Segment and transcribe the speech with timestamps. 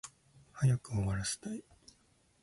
[0.55, 1.63] 早く終わらせたい